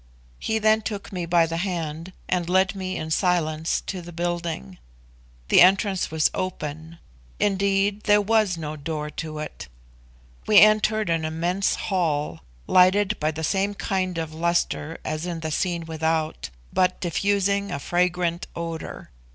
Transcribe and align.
He 0.39 0.57
then 0.57 0.81
took 0.81 1.13
me 1.13 1.27
by 1.27 1.45
the 1.45 1.57
hand 1.57 2.11
and 2.27 2.49
led 2.49 2.73
me 2.73 2.95
in 2.97 3.11
silence 3.11 3.81
to 3.81 4.01
the 4.01 4.11
building. 4.11 4.79
The 5.49 5.61
entrance 5.61 6.09
was 6.09 6.31
open 6.33 6.97
indeed 7.39 8.05
there 8.05 8.19
was 8.19 8.57
no 8.57 8.75
door 8.75 9.11
to 9.11 9.37
it. 9.37 9.67
We 10.47 10.57
entered 10.57 11.11
an 11.11 11.23
immense 11.23 11.75
hall, 11.75 12.39
lighted 12.65 13.19
by 13.19 13.29
the 13.29 13.43
same 13.43 13.75
kind 13.75 14.17
of 14.17 14.33
lustre 14.33 14.97
as 15.05 15.27
in 15.27 15.41
the 15.41 15.51
scene 15.51 15.85
without, 15.85 16.49
but 16.73 16.99
diffusing 16.99 17.71
a 17.71 17.77
fragrant 17.77 18.47
odour. 18.55 19.11